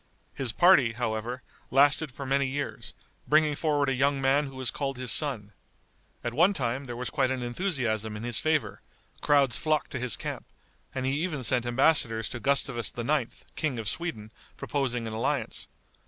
His 0.33 0.51
party, 0.51 0.93
however, 0.93 1.43
lasted 1.69 2.11
for 2.11 2.25
many 2.25 2.47
years, 2.47 2.95
bringing 3.27 3.55
forward 3.55 3.87
a 3.87 3.93
young 3.93 4.19
man 4.19 4.47
who 4.47 4.55
was 4.55 4.71
called 4.71 4.97
his 4.97 5.11
son. 5.11 5.53
At 6.23 6.33
one 6.33 6.53
time 6.53 6.85
there 6.85 6.95
was 6.95 7.11
quite 7.11 7.29
an 7.29 7.43
enthusiasm 7.43 8.17
in 8.17 8.23
his 8.23 8.39
favor, 8.39 8.81
crowds 9.21 9.59
flocked 9.59 9.91
to 9.91 9.99
his 9.99 10.17
camp, 10.17 10.47
and 10.95 11.05
he 11.05 11.21
even 11.23 11.43
sent 11.43 11.67
embassadors 11.67 12.29
to 12.29 12.39
Gustavus 12.39 12.91
IX., 12.97 13.45
King 13.55 13.77
of 13.77 13.87
Sweden, 13.87 14.31
proposing 14.57 15.05
an 15.05 15.13
alliance. 15.13 15.67